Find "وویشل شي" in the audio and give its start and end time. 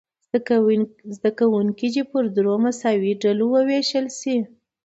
3.55-4.37